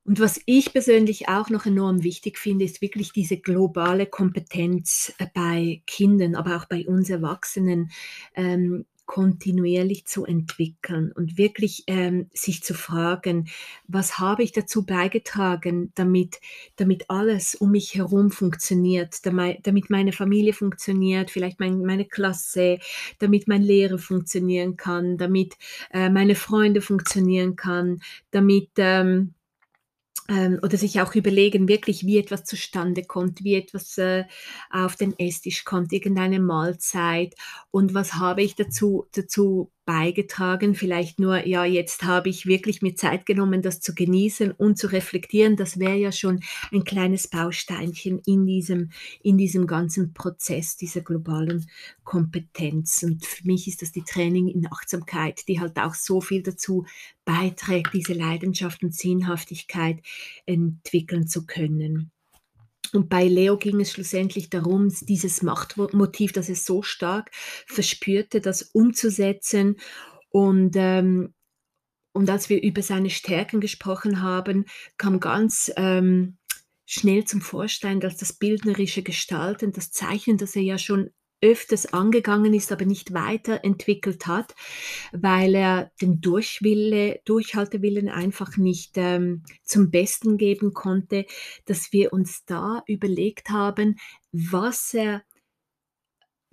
Und 0.06 0.20
was 0.20 0.40
ich 0.46 0.72
persönlich 0.72 1.28
auch 1.28 1.50
noch 1.50 1.66
enorm 1.66 2.04
wichtig 2.04 2.38
finde, 2.38 2.64
ist 2.64 2.80
wirklich 2.80 3.12
diese 3.12 3.38
globale 3.38 4.06
Kompetenz 4.06 5.12
äh, 5.18 5.26
bei 5.34 5.82
Kindern, 5.86 6.36
aber 6.36 6.56
auch 6.56 6.66
bei 6.66 6.86
uns 6.86 7.10
Erwachsenen 7.10 7.90
ähm, 8.34 8.86
kontinuierlich 9.06 10.06
zu 10.06 10.24
entwickeln 10.24 11.12
und 11.12 11.38
wirklich 11.38 11.84
ähm, 11.86 12.28
sich 12.34 12.62
zu 12.62 12.74
fragen, 12.74 13.48
was 13.86 14.18
habe 14.18 14.42
ich 14.42 14.50
dazu 14.52 14.84
beigetragen, 14.84 15.92
damit, 15.94 16.40
damit 16.74 17.08
alles 17.08 17.54
um 17.54 17.70
mich 17.70 17.94
herum 17.94 18.30
funktioniert, 18.30 19.24
damit 19.24 19.90
meine 19.90 20.12
Familie 20.12 20.52
funktioniert, 20.52 21.30
vielleicht 21.30 21.60
mein, 21.60 21.82
meine 21.82 22.04
Klasse, 22.04 22.78
damit 23.20 23.46
mein 23.46 23.62
Lehrer 23.62 23.98
funktionieren 23.98 24.76
kann, 24.76 25.18
damit 25.18 25.54
äh, 25.92 26.10
meine 26.10 26.34
Freunde 26.34 26.80
funktionieren 26.80 27.54
kann, 27.54 28.00
damit 28.32 28.70
ähm, 28.76 29.34
ähm, 30.28 30.58
oder 30.62 30.76
sich 30.76 31.00
auch 31.00 31.14
überlegen, 31.14 31.68
wirklich, 31.68 32.04
wie 32.06 32.18
etwas 32.18 32.44
zustande 32.44 33.04
kommt, 33.04 33.44
wie 33.44 33.54
etwas 33.54 33.96
äh, 33.98 34.24
auf 34.70 34.96
den 34.96 35.18
Esstisch 35.18 35.64
kommt, 35.64 35.92
irgendeine 35.92 36.40
Mahlzeit. 36.40 37.34
Und 37.70 37.94
was 37.94 38.14
habe 38.14 38.42
ich 38.42 38.54
dazu, 38.54 39.06
dazu 39.12 39.72
beigetragen. 39.86 40.74
Vielleicht 40.74 41.18
nur, 41.18 41.46
ja, 41.46 41.64
jetzt 41.64 42.02
habe 42.02 42.28
ich 42.28 42.44
wirklich 42.44 42.82
mir 42.82 42.94
Zeit 42.94 43.24
genommen, 43.24 43.62
das 43.62 43.80
zu 43.80 43.94
genießen 43.94 44.50
und 44.50 44.76
zu 44.76 44.88
reflektieren. 44.88 45.56
Das 45.56 45.78
wäre 45.78 45.96
ja 45.96 46.12
schon 46.12 46.40
ein 46.72 46.84
kleines 46.84 47.28
Bausteinchen 47.28 48.20
in 48.26 48.44
diesem, 48.44 48.90
in 49.22 49.38
diesem 49.38 49.66
ganzen 49.66 50.12
Prozess 50.12 50.76
dieser 50.76 51.00
globalen 51.00 51.66
Kompetenz. 52.04 53.02
Und 53.02 53.24
für 53.24 53.46
mich 53.46 53.68
ist 53.68 53.80
das 53.80 53.92
die 53.92 54.04
Training 54.04 54.48
in 54.48 54.66
Achtsamkeit, 54.70 55.48
die 55.48 55.60
halt 55.60 55.78
auch 55.78 55.94
so 55.94 56.20
viel 56.20 56.42
dazu 56.42 56.84
beiträgt, 57.24 57.94
diese 57.94 58.12
Leidenschaft 58.12 58.82
und 58.82 58.94
Sinnhaftigkeit 58.94 60.02
entwickeln 60.44 61.26
zu 61.28 61.46
können. 61.46 62.10
Und 62.96 63.10
bei 63.10 63.28
Leo 63.28 63.58
ging 63.58 63.80
es 63.80 63.92
schlussendlich 63.92 64.48
darum, 64.48 64.88
dieses 65.02 65.42
Machtmotiv, 65.42 66.32
das 66.32 66.48
er 66.48 66.56
so 66.56 66.82
stark 66.82 67.30
verspürte, 67.66 68.40
das 68.40 68.62
umzusetzen. 68.62 69.76
Und, 70.30 70.74
ähm, 70.76 71.34
und 72.12 72.30
als 72.30 72.48
wir 72.48 72.62
über 72.62 72.80
seine 72.80 73.10
Stärken 73.10 73.60
gesprochen 73.60 74.22
haben, 74.22 74.64
kam 74.96 75.20
ganz 75.20 75.70
ähm, 75.76 76.38
schnell 76.86 77.24
zum 77.24 77.42
Vorschein, 77.42 78.00
dass 78.00 78.16
das 78.16 78.32
bildnerische 78.32 79.02
Gestalten, 79.02 79.72
das 79.72 79.90
Zeichnen, 79.90 80.38
das 80.38 80.56
er 80.56 80.62
ja 80.62 80.78
schon 80.78 81.10
öfters 81.40 81.92
angegangen 81.92 82.54
ist, 82.54 82.72
aber 82.72 82.84
nicht 82.84 83.12
weiterentwickelt 83.12 84.26
hat, 84.26 84.54
weil 85.12 85.54
er 85.54 85.90
den 86.00 86.20
Durchwille, 86.20 87.20
Durchhaltewillen 87.24 88.08
einfach 88.08 88.56
nicht 88.56 88.92
ähm, 88.96 89.42
zum 89.62 89.90
Besten 89.90 90.38
geben 90.38 90.72
konnte, 90.72 91.26
dass 91.66 91.92
wir 91.92 92.12
uns 92.12 92.44
da 92.44 92.82
überlegt 92.86 93.50
haben, 93.50 93.96
was 94.32 94.94
er 94.94 95.22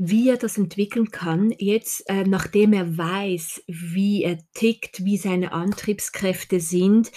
wie 0.06 0.30
er 0.30 0.38
das 0.38 0.58
entwickeln 0.58 1.12
kann, 1.12 1.54
jetzt 1.58 2.10
äh, 2.10 2.26
nachdem 2.26 2.74
er 2.74 2.98
weiß, 2.98 3.64
wie 3.68 4.24
er 4.24 4.38
tickt, 4.54 5.06
wie 5.06 5.16
seine 5.16 5.54
Antriebskräfte 5.54 6.60
sind, 6.60 7.12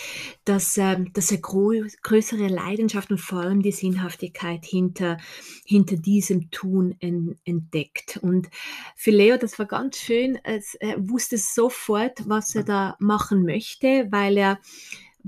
dass, 0.45 0.77
äh, 0.77 0.97
dass 1.13 1.33
er 1.33 1.39
größere 1.39 2.47
Leidenschaft 2.47 3.11
und 3.11 3.19
vor 3.19 3.41
allem 3.41 3.63
die 3.63 3.73
Sinnhaftigkeit 3.73 4.65
hinter, 4.65 5.17
hinter 5.65 5.97
diesem 5.97 6.53
Tun 6.53 6.95
en 7.01 7.37
entdeckt. 7.45 8.19
Und 8.23 8.49
für 8.95 9.11
Leo, 9.11 9.37
das 9.37 9.59
war 9.59 9.67
ganz 9.67 9.97
schön, 9.97 10.39
er 10.45 10.61
wusste 10.99 11.39
sofort, 11.39 12.29
was 12.29 12.55
er 12.55 12.63
da 12.63 12.97
machen 13.01 13.43
möchte, 13.43 14.07
weil 14.11 14.37
er 14.39 14.61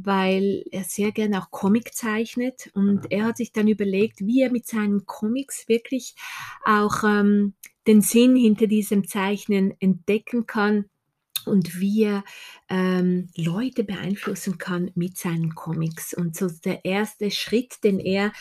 weil 0.04 0.64
er 0.70 0.84
sehr 0.84 1.12
gerne 1.12 1.40
auch 1.40 1.50
Comic 1.50 1.94
zeichnet 1.94 2.70
und 2.74 3.10
er 3.10 3.24
hat 3.24 3.36
sich 3.36 3.52
dann 3.52 3.68
überlegt, 3.68 4.20
wie 4.20 4.42
er 4.42 4.50
mit 4.50 4.66
seinen 4.66 5.06
Comics 5.06 5.68
wirklich 5.68 6.14
auch 6.64 7.02
ähm, 7.04 7.54
den 7.86 8.00
Sinn 8.00 8.36
hinter 8.36 8.66
diesem 8.66 9.08
Zeichnen 9.08 9.74
entdecken 9.80 10.46
kann 10.46 10.84
und 11.46 11.80
wie 11.80 12.04
er 12.04 12.24
ähm, 12.68 13.28
Leute 13.34 13.84
beeinflussen 13.84 14.58
kann 14.58 14.90
mit 14.94 15.16
seinen 15.16 15.54
Comics. 15.54 16.14
Und 16.14 16.36
so 16.36 16.48
der 16.48 16.84
erste 16.84 17.30
Schritt, 17.30 17.82
den 17.84 17.98
er 17.98 18.32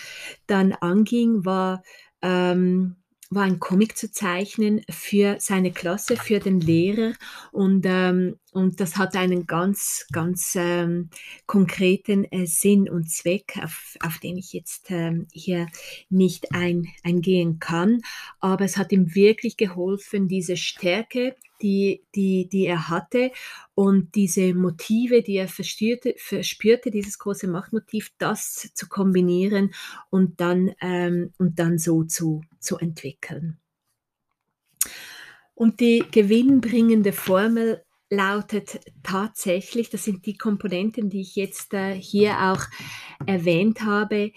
dann 0.45 0.73
anging, 0.73 1.45
war 1.45 1.83
ähm, 2.21 2.97
war 3.29 3.43
ein 3.43 3.59
Comic 3.59 3.97
zu 3.97 4.11
zeichnen 4.11 4.81
für 4.89 5.37
seine 5.39 5.71
Klasse, 5.71 6.15
für 6.15 6.39
den 6.39 6.59
Lehrer 6.59 7.13
und, 7.51 7.85
ähm, 7.85 8.37
und 8.53 8.79
das 8.79 8.97
hat 8.97 9.15
einen 9.15 9.45
ganz, 9.45 10.07
ganz 10.11 10.55
ähm, 10.55 11.09
konkreten 11.45 12.23
äh, 12.31 12.45
Sinn 12.45 12.89
und 12.89 13.09
Zweck, 13.11 13.59
auf, 13.61 13.95
auf 14.01 14.19
den 14.19 14.37
ich 14.37 14.53
jetzt 14.53 14.89
ähm, 14.89 15.27
hier 15.31 15.67
nicht 16.09 16.53
ein, 16.53 16.87
eingehen 17.03 17.59
kann. 17.59 18.01
Aber 18.39 18.65
es 18.65 18.77
hat 18.77 18.91
ihm 18.91 19.13
wirklich 19.13 19.57
geholfen, 19.57 20.27
diese 20.27 20.57
Stärke, 20.57 21.35
die, 21.61 22.03
die, 22.15 22.47
die 22.49 22.65
er 22.65 22.89
hatte 22.89 23.31
und 23.75 24.15
diese 24.15 24.53
Motive, 24.53 25.21
die 25.21 25.35
er 25.35 25.47
verspürte, 25.47 26.15
verspürte, 26.17 26.91
dieses 26.91 27.19
große 27.19 27.47
Machtmotiv, 27.47 28.11
das 28.17 28.71
zu 28.73 28.87
kombinieren 28.87 29.73
und 30.09 30.39
dann, 30.39 30.71
ähm, 30.81 31.33
und 31.37 31.59
dann 31.59 31.77
so 31.77 32.03
zu, 32.03 32.41
zu 32.59 32.77
entwickeln. 32.77 33.57
Und 35.55 35.79
die 35.79 36.03
gewinnbringende 36.11 37.13
Formel 37.13 37.83
lautet 38.09 38.79
tatsächlich, 39.03 39.89
das 39.89 40.03
sind 40.03 40.25
die 40.25 40.37
Komponenten, 40.37 41.09
die 41.09 41.21
ich 41.21 41.35
jetzt 41.35 41.73
äh, 41.73 41.93
hier 41.93 42.39
auch 42.39 42.63
erwähnt 43.25 43.81
habe, 43.81 44.31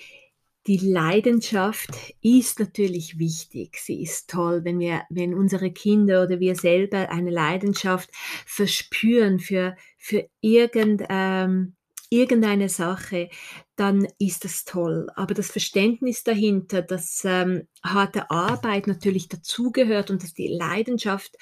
die 0.67 0.77
Leidenschaft 0.77 1.91
ist 2.21 2.61
natürlich 2.61 3.19
wichtig. 3.19 3.79
Sie 3.79 4.03
ist 4.03 4.29
toll, 4.29 4.65
wenn 4.65 4.79
wir, 4.79 5.03
wenn 5.09 5.35
unsere 5.35 5.73
Kinder 5.73 6.25
oder 6.25 6.39
wir 6.39 6.55
selber 6.55 7.11
eine 7.11 7.31
Leidenschaft 7.31 8.11
verspüren 8.47 9.39
für, 9.39 9.75
für 9.97 10.29
irgend, 10.41 11.03
ähm, 11.09 11.77
irgendeine 12.11 12.69
Sache, 12.69 13.31
dann 13.77 14.07
ist 14.19 14.45
das 14.45 14.65
toll. 14.65 15.09
Aber 15.15 15.33
das 15.33 15.51
Verständnis 15.51 16.25
dahinter, 16.25 16.83
dass 16.83 17.23
ähm, 17.25 17.67
harte 17.83 18.31
Arbeit 18.31 18.87
natürlich 18.87 19.29
dazugehört 19.29 20.11
und 20.11 20.23
dass 20.23 20.35
die 20.35 20.49
Leidenschaft 20.49 21.37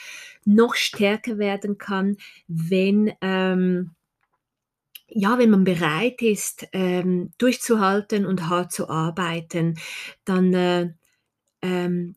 noch 0.45 0.75
stärker 0.75 1.39
werden 1.39 1.79
kann, 1.79 2.17
wenn, 2.47 3.13
ähm, 3.21 3.91
ja, 5.09 5.39
wenn 5.39 5.51
man 5.51 5.65
bereit 5.65 6.23
ist, 6.23 6.69
ähm, 6.73 7.33
durchzuhalten 7.39 8.27
und 8.27 8.49
hart 8.49 8.73
zu 8.73 8.89
arbeiten, 8.89 9.79
dann, 10.25 10.55
äh, 10.55 10.93
ähm, 11.63 12.15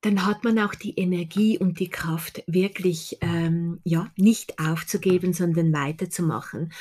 dann 0.00 0.26
hat 0.26 0.44
man 0.44 0.58
auch 0.60 0.74
die 0.74 0.96
Energie 0.98 1.58
und 1.58 1.80
die 1.80 1.90
Kraft, 1.90 2.44
wirklich 2.46 3.18
ähm, 3.20 3.80
ja, 3.84 4.10
nicht 4.16 4.58
aufzugeben, 4.60 5.32
sondern 5.32 5.72
weiterzumachen. 5.72 6.72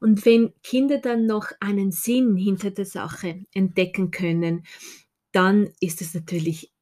Und 0.00 0.24
wenn 0.24 0.52
Kinder 0.62 0.98
dann 0.98 1.26
noch 1.26 1.48
einen 1.60 1.92
Sinn 1.92 2.36
hinter 2.36 2.70
der 2.70 2.86
Sache 2.86 3.44
entdecken 3.52 4.10
können, 4.10 4.64
dann 5.32 5.70
ist 5.80 6.00
es 6.02 6.14
natürlich 6.14 6.72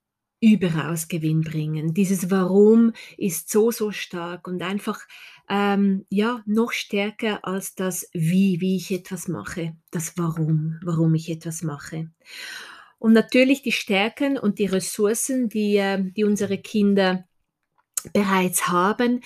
überaus 0.40 1.08
gewinnbringend. 1.08 1.96
Dieses 1.96 2.30
Warum 2.30 2.92
ist 3.16 3.50
so, 3.50 3.70
so 3.70 3.92
stark 3.92 4.48
und 4.48 4.62
einfach 4.62 5.00
ähm, 5.48 6.06
ja 6.08 6.42
noch 6.46 6.72
stärker 6.72 7.44
als 7.44 7.74
das 7.74 8.08
Wie, 8.12 8.60
wie 8.60 8.76
ich 8.76 8.90
etwas 8.90 9.28
mache, 9.28 9.76
das 9.90 10.16
Warum, 10.16 10.78
warum 10.82 11.14
ich 11.14 11.30
etwas 11.30 11.62
mache. 11.62 12.10
Und 12.98 13.12
natürlich 13.12 13.62
die 13.62 13.72
Stärken 13.72 14.38
und 14.38 14.58
die 14.58 14.66
Ressourcen, 14.66 15.48
die, 15.48 15.76
äh, 15.76 16.02
die 16.12 16.24
unsere 16.24 16.58
Kinder 16.58 17.24
bereits 18.12 18.68
haben, 18.68 19.22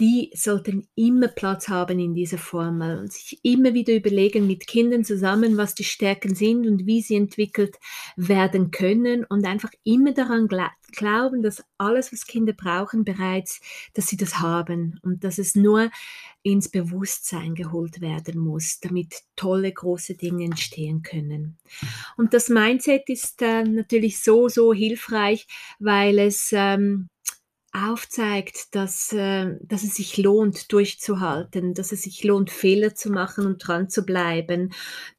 die 0.00 0.30
sollten 0.34 0.88
immer 0.96 1.28
Platz 1.28 1.68
haben 1.68 2.00
in 2.00 2.14
dieser 2.14 2.38
Formel 2.38 2.98
und 2.98 3.12
sich 3.12 3.38
immer 3.44 3.74
wieder 3.74 3.94
überlegen 3.94 4.46
mit 4.46 4.66
Kindern 4.66 5.04
zusammen, 5.04 5.56
was 5.56 5.74
die 5.74 5.84
Stärken 5.84 6.34
sind 6.34 6.66
und 6.66 6.86
wie 6.86 7.00
sie 7.00 7.14
entwickelt 7.14 7.76
werden 8.16 8.72
können 8.72 9.24
und 9.24 9.46
einfach 9.46 9.70
immer 9.84 10.12
daran 10.12 10.48
glauben, 10.48 11.42
dass 11.42 11.64
alles, 11.78 12.12
was 12.12 12.26
Kinder 12.26 12.52
brauchen, 12.52 13.04
bereits, 13.04 13.60
dass 13.94 14.08
sie 14.08 14.16
das 14.16 14.40
haben 14.40 14.98
und 15.02 15.22
dass 15.22 15.38
es 15.38 15.54
nur 15.54 15.90
ins 16.42 16.68
Bewusstsein 16.68 17.54
geholt 17.54 18.00
werden 18.00 18.38
muss, 18.38 18.80
damit 18.80 19.14
tolle 19.36 19.72
große 19.72 20.14
Dinge 20.14 20.44
entstehen 20.44 21.02
können. 21.02 21.56
Und 22.16 22.34
das 22.34 22.48
Mindset 22.48 23.08
ist 23.08 23.40
äh, 23.42 23.62
natürlich 23.62 24.20
so, 24.20 24.48
so 24.48 24.74
hilfreich, 24.74 25.46
weil 25.78 26.18
es 26.18 26.50
ähm, 26.52 27.08
aufzeigt, 27.74 28.74
dass, 28.74 29.12
äh, 29.12 29.56
dass 29.62 29.82
es 29.82 29.96
sich 29.96 30.16
lohnt, 30.16 30.72
durchzuhalten, 30.72 31.74
dass 31.74 31.92
es 31.92 32.02
sich 32.02 32.24
lohnt, 32.24 32.50
Fehler 32.50 32.94
zu 32.94 33.10
machen 33.10 33.46
und 33.46 33.58
dran 33.58 33.90
zu 33.90 34.04
bleiben, 34.04 34.72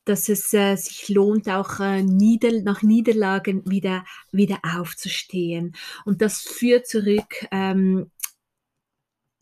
dass 0.06 0.30
es 0.30 0.54
äh, 0.54 0.76
sich 0.76 1.10
lohnt, 1.10 1.50
auch 1.50 1.80
äh, 1.80 2.02
nieder 2.04 2.62
nach 2.62 2.82
Niederlagen 2.82 3.70
wieder, 3.70 4.06
wieder 4.32 4.60
aufzustehen. 4.64 5.76
Und 6.06 6.22
das 6.22 6.42
führt 6.42 6.88
zurück, 6.88 7.46
ähm, 7.52 8.10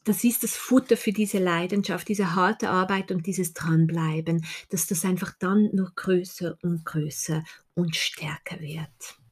das 0.04 0.23
ist 0.23 0.43
das 0.43 0.56
Futter 0.56 0.97
für 0.97 1.13
diese 1.13 1.39
Leidenschaft, 1.39 2.10
diese 2.10 2.36
harte 2.36 2.69
Arbeit 2.69 3.12
und 3.12 3.26
dieses 3.26 3.54
Dranbleiben, 3.54 4.45
dass 4.69 4.88
das 4.88 5.06
einfach 5.06 5.34
dann 5.39 5.69
noch 5.73 5.95
größer 5.95 6.58
und 6.62 6.84
größer 6.84 7.43
und 7.73 7.95
stärker 7.95 8.60
wird. 8.60 9.23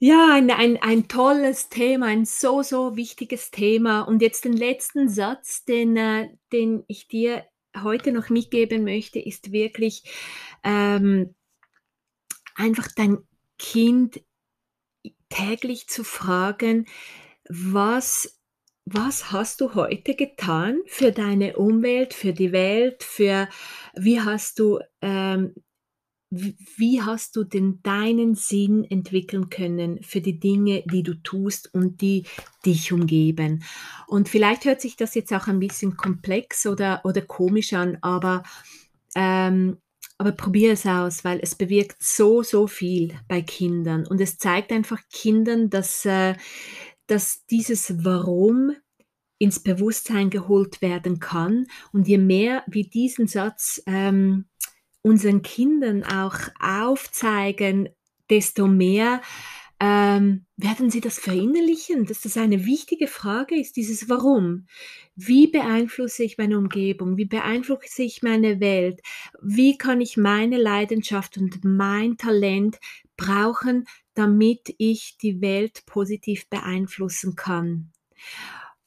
Ja, 0.00 0.32
ein, 0.32 0.50
ein, 0.50 0.76
ein 0.80 1.08
tolles 1.08 1.70
Thema, 1.70 2.06
ein 2.06 2.24
so, 2.24 2.62
so 2.62 2.96
wichtiges 2.96 3.50
Thema. 3.50 4.02
Und 4.02 4.22
jetzt 4.22 4.44
den 4.44 4.52
letzten 4.52 5.08
Satz, 5.08 5.64
den, 5.64 5.96
äh, 5.96 6.28
den 6.52 6.84
ich 6.86 7.08
dir 7.08 7.44
heute 7.76 8.12
noch 8.12 8.28
mitgeben 8.28 8.84
möchte, 8.84 9.18
ist 9.18 9.50
wirklich 9.50 10.04
ähm, 10.62 11.34
einfach 12.54 12.88
dein 12.94 13.18
Kind 13.58 14.20
täglich 15.30 15.88
zu 15.88 16.04
fragen, 16.04 16.86
was 17.48 18.34
was 18.90 19.32
hast 19.32 19.60
du 19.60 19.74
heute 19.74 20.14
getan 20.14 20.80
für 20.86 21.12
deine 21.12 21.56
Umwelt, 21.56 22.14
für 22.14 22.32
die 22.32 22.52
Welt, 22.52 23.02
für 23.02 23.48
wie 23.94 24.20
hast 24.20 24.58
du 24.58 24.78
ähm, 25.02 25.54
wie 26.30 27.00
hast 27.00 27.36
du 27.36 27.44
denn 27.44 27.80
deinen 27.82 28.34
Sinn 28.34 28.84
entwickeln 28.84 29.48
können 29.48 30.02
für 30.02 30.20
die 30.20 30.38
Dinge, 30.38 30.82
die 30.84 31.02
du 31.02 31.14
tust 31.14 31.72
und 31.72 32.02
die 32.02 32.24
dich 32.66 32.92
umgeben? 32.92 33.64
Und 34.06 34.28
vielleicht 34.28 34.66
hört 34.66 34.80
sich 34.80 34.96
das 34.96 35.14
jetzt 35.14 35.32
auch 35.32 35.46
ein 35.46 35.58
bisschen 35.58 35.96
komplex 35.96 36.66
oder, 36.66 37.00
oder 37.04 37.22
komisch 37.22 37.72
an, 37.72 37.96
aber, 38.02 38.42
ähm, 39.14 39.78
aber 40.18 40.32
probier 40.32 40.72
es 40.72 40.84
aus, 40.84 41.24
weil 41.24 41.40
es 41.42 41.54
bewirkt 41.54 42.02
so, 42.02 42.42
so 42.42 42.66
viel 42.66 43.14
bei 43.26 43.40
Kindern. 43.40 44.06
Und 44.06 44.20
es 44.20 44.36
zeigt 44.36 44.70
einfach 44.70 45.00
Kindern, 45.10 45.70
dass, 45.70 46.04
äh, 46.04 46.34
dass 47.06 47.46
dieses 47.46 48.04
Warum 48.04 48.72
ins 49.38 49.60
Bewusstsein 49.60 50.28
geholt 50.30 50.82
werden 50.82 51.20
kann. 51.20 51.66
Und 51.92 52.06
je 52.08 52.18
mehr 52.18 52.64
wir 52.66 52.88
diesen 52.88 53.28
Satz 53.28 53.80
ähm, 53.86 54.47
unseren 55.02 55.42
Kindern 55.42 56.04
auch 56.04 56.38
aufzeigen, 56.60 57.88
desto 58.30 58.66
mehr 58.66 59.20
ähm, 59.80 60.44
werden 60.56 60.90
sie 60.90 61.00
das 61.00 61.20
verinnerlichen, 61.20 62.04
dass 62.04 62.22
das 62.22 62.36
eine 62.36 62.66
wichtige 62.66 63.06
Frage 63.06 63.58
ist, 63.58 63.76
dieses 63.76 64.08
Warum. 64.08 64.66
Wie 65.14 65.46
beeinflusse 65.46 66.24
ich 66.24 66.36
meine 66.36 66.58
Umgebung? 66.58 67.16
Wie 67.16 67.26
beeinflusse 67.26 68.02
ich 68.02 68.22
meine 68.22 68.58
Welt? 68.58 69.00
Wie 69.40 69.78
kann 69.78 70.00
ich 70.00 70.16
meine 70.16 70.56
Leidenschaft 70.56 71.38
und 71.38 71.64
mein 71.64 72.16
Talent 72.16 72.78
brauchen, 73.16 73.86
damit 74.14 74.74
ich 74.78 75.16
die 75.18 75.40
Welt 75.40 75.84
positiv 75.86 76.48
beeinflussen 76.48 77.36
kann? 77.36 77.92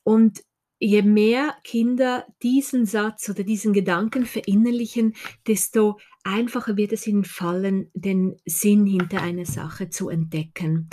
Und 0.04 0.44
je 0.82 1.04
mehr 1.04 1.56
Kinder 1.64 2.26
diesen 2.42 2.88
Satz 2.88 3.30
oder 3.30 3.44
diesen 3.44 3.72
Gedanken 3.72 4.26
verinnerlichen, 4.26 5.14
desto 5.46 6.00
einfacher 6.24 6.76
wird 6.76 6.92
es 6.92 7.06
ihnen 7.06 7.24
fallen, 7.24 7.92
den 7.94 8.36
Sinn 8.46 8.88
hinter 8.88 9.22
einer 9.22 9.46
Sache 9.46 9.90
zu 9.90 10.10
entdecken 10.10 10.90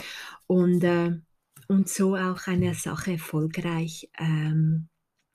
und, 0.47 0.85
äh, 0.85 1.13
und 1.69 1.89
so 1.89 2.17
auch 2.17 2.47
einer 2.47 2.75
Sache 2.75 3.13
erfolgreich 3.13 4.11
ähm, 4.19 4.89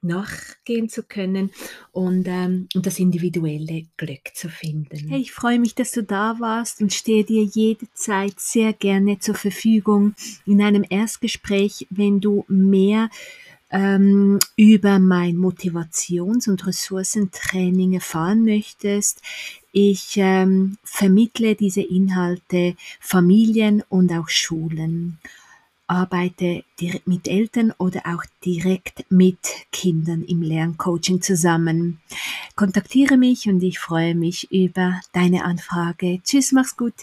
nachgehen 0.03 0.87
zu 0.87 1.01
können 1.01 1.49
und, 1.91 2.27
ähm, 2.27 2.67
und 2.75 2.85
das 2.85 2.99
individuelle 2.99 3.85
Glück 3.97 4.35
zu 4.35 4.49
finden. 4.49 5.07
Hey, 5.07 5.21
ich 5.21 5.31
freue 5.31 5.59
mich, 5.59 5.73
dass 5.73 5.91
du 5.91 6.03
da 6.03 6.39
warst 6.39 6.81
und 6.81 6.93
stehe 6.93 7.23
dir 7.23 7.43
jede 7.43 7.87
Zeit 7.93 8.39
sehr 8.39 8.73
gerne 8.73 9.17
zur 9.17 9.35
Verfügung 9.35 10.13
in 10.45 10.61
einem 10.61 10.85
Erstgespräch, 10.87 11.87
wenn 11.89 12.19
du 12.19 12.45
mehr 12.47 13.09
ähm, 13.73 14.39
über 14.55 14.99
mein 14.99 15.35
Motivations- 15.35 16.47
und 16.47 16.65
Ressourcentraining 16.65 17.93
erfahren 17.93 18.45
möchtest. 18.45 19.21
Ich 19.71 20.13
ähm, 20.17 20.77
vermittle 20.83 21.55
diese 21.55 21.81
Inhalte 21.81 22.75
Familien 23.01 23.83
und 23.89 24.13
auch 24.13 24.29
Schulen, 24.29 25.17
arbeite 25.87 26.63
direkt 26.79 27.07
mit 27.07 27.27
Eltern 27.27 27.73
oder 27.79 28.01
auch 28.05 28.23
direkt 28.45 29.11
mit 29.11 29.39
Kindern 29.71 30.23
im 30.23 30.43
Lerncoaching 30.43 31.21
zusammen. 31.21 31.99
Kontaktiere 32.55 33.17
mich 33.17 33.49
und 33.49 33.61
ich 33.63 33.79
freue 33.79 34.13
mich 34.13 34.51
über 34.51 35.01
deine 35.11 35.43
Anfrage. 35.43 36.21
Tschüss, 36.23 36.51
mach's 36.51 36.77
gut. 36.77 36.93